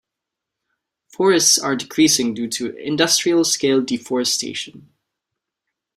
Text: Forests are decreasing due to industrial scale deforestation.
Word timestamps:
Forests 1.09 1.59
are 1.59 1.75
decreasing 1.75 2.33
due 2.33 2.47
to 2.49 2.75
industrial 2.75 3.43
scale 3.43 3.83
deforestation. 3.83 4.89